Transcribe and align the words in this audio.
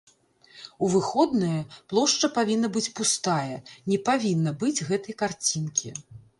У 0.87 0.87
выходныя 0.93 1.59
плошча 1.93 2.27
павінна 2.39 2.71
быць 2.79 2.93
пустая, 3.01 3.55
не 3.93 3.97
павінна 4.11 4.57
быць 4.65 4.85
гэтай 4.91 5.13
карцінкі. 5.25 5.89